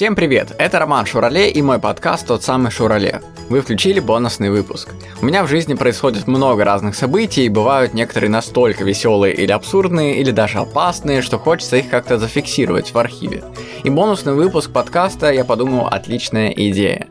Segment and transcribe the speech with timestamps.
[0.00, 3.20] Всем привет, это Роман Шурале и мой подкаст «Тот самый Шурале».
[3.50, 4.94] Вы включили бонусный выпуск.
[5.20, 10.18] У меня в жизни происходит много разных событий, и бывают некоторые настолько веселые или абсурдные,
[10.18, 13.44] или даже опасные, что хочется их как-то зафиксировать в архиве.
[13.84, 17.06] И бонусный выпуск подкаста, я подумал, отличная идея.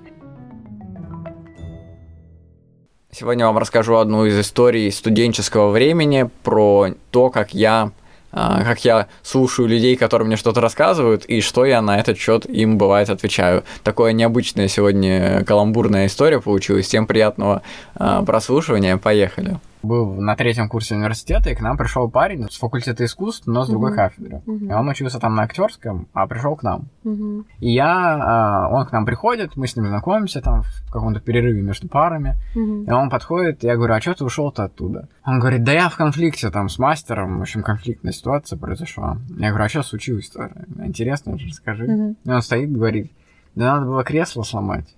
[3.11, 7.91] Сегодня вам расскажу одну из историй студенческого времени про то, как я
[8.31, 12.77] как я слушаю людей, которые мне что-то рассказывают, и что я на этот счет им
[12.77, 13.63] бывает отвечаю.
[13.83, 16.87] Такое необычное сегодня каламбурная история получилась.
[16.87, 17.61] Всем приятного
[17.95, 18.97] а, прослушивания.
[18.97, 23.63] Поехали был на третьем курсе университета, и к нам пришел парень с факультета искусств, но
[23.63, 23.95] с другой mm-hmm.
[23.95, 24.41] кафедры.
[24.45, 24.69] Mm-hmm.
[24.69, 26.89] И он учился там на актерском, а пришел к нам.
[27.03, 27.45] Mm-hmm.
[27.59, 31.87] И я, он к нам приходит, мы с ним знакомимся там в каком-то перерыве между
[31.87, 32.35] парами.
[32.55, 32.87] Mm-hmm.
[32.87, 35.07] И он подходит, и я говорю, а что ты ушел-то оттуда?
[35.25, 39.17] Он говорит, да я в конфликте там с мастером, в общем, конфликтная ситуация произошла.
[39.37, 40.51] Я говорю, а что случилось-то?
[40.83, 41.85] Интересно, расскажи.
[41.85, 42.15] Mm-hmm.
[42.25, 43.11] И он стоит, говорит,
[43.55, 44.95] да надо было кресло сломать.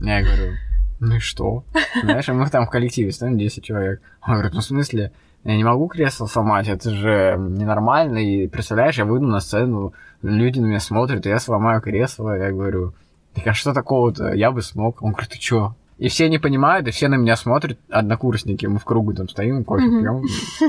[0.00, 0.54] Я говорю,
[1.00, 1.64] ну и что?
[2.02, 4.00] Знаешь, мы там в коллективе стоим 10 человек.
[4.22, 5.12] Он говорит, ну в смысле,
[5.44, 8.18] я не могу кресло сломать, это же ненормально.
[8.18, 12.36] И представляешь, я выйду на сцену, люди на меня смотрят, и я сломаю кресло.
[12.36, 12.94] Я говорю,
[13.34, 14.32] так а что такого-то?
[14.32, 15.02] Я бы смог.
[15.02, 15.74] Он говорит, ты чё?
[15.98, 19.64] И все не понимают, и все на меня смотрят, однокурсники, мы в кругу там стоим,
[19.64, 20.22] кофе пьем.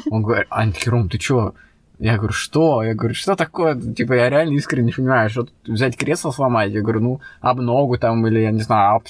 [0.10, 1.54] Он говорит, Ань, Ром, ты чё?
[2.00, 2.84] Я говорю, что?
[2.84, 3.80] Я говорю, что такое?
[3.80, 6.72] Типа, я реально искренне не понимаю, что взять кресло сломать?
[6.72, 9.04] Я говорю, ну, об ногу там, или, я не знаю, об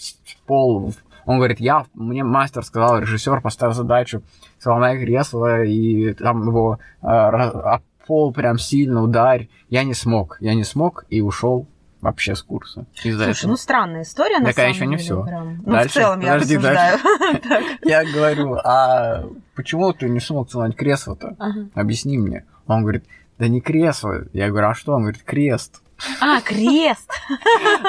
[0.45, 0.93] пол,
[1.25, 4.23] он говорит, я, мне мастер сказал, режиссер поставил задачу,
[4.59, 9.47] сломай кресло и там его э, об пол прям сильно ударь.
[9.69, 11.67] Я не смог, я не смог и ушел
[12.01, 12.85] вообще с курса.
[12.93, 13.51] Слушай, этого.
[13.51, 15.23] ну странная история, на Такая еще не все.
[15.23, 16.99] Ну, дальше, в целом я подожди, обсуждаю.
[17.83, 19.23] Я говорю, а
[19.55, 21.37] почему ты не смог сломать кресло-то?
[21.73, 22.45] Объясни мне.
[22.67, 23.05] Он говорит,
[23.37, 24.25] да не кресло.
[24.33, 24.93] Я говорю, а что?
[24.93, 25.81] Он говорит, крест.
[26.19, 27.11] А, крест.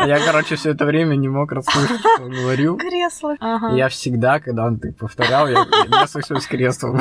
[0.06, 2.76] Я, короче, все это время не мог расслышать, что он говорил.
[2.76, 3.36] Кресло.
[3.74, 6.98] Я всегда, когда он так повторял, я, я слышал кресло.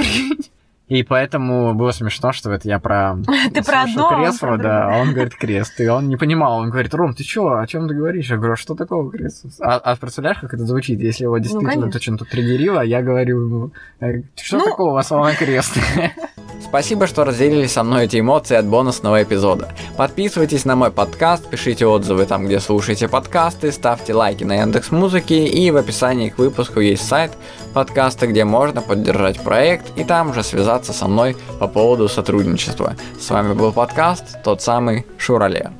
[0.91, 3.15] И поэтому было смешно, что это я про...
[3.53, 4.09] Ты про одно?
[4.09, 5.79] кресло, да, а он говорит крест.
[5.79, 8.29] И он не понимал, он говорит, Ром, ты чё, о чем ты говоришь?
[8.29, 9.47] Я говорю, а что такого креста?
[9.61, 13.01] А, а представляешь, как это звучит, если его ну, действительно ну, то чем-то триггерило, я
[13.01, 13.71] говорю, ну,
[14.35, 14.65] что ну...
[14.65, 15.77] такого, у вас слова крест?
[16.63, 19.73] Спасибо, что разделили со мной эти эмоции от бонусного эпизода.
[19.97, 25.33] Подписывайтесь на мой подкаст, пишите отзывы там, где слушаете подкасты, ставьте лайки на Яндекс Музыки
[25.33, 27.31] и в описании к выпуску есть сайт
[27.73, 32.95] подкаста, где можно поддержать проект и там же связаться со мной по поводу сотрудничества.
[33.19, 35.71] С вами был подкаст, тот самый Шурале.